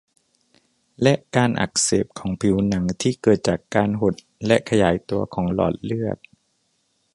[1.01, 4.15] และการอักเสบของผิวหนังที่เกิดจากการหด
[4.47, 6.17] และขยายตัวของหลอดเลือด